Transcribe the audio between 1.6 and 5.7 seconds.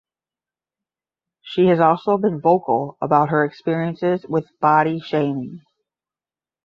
has also been vocal about her experiences with body shaming.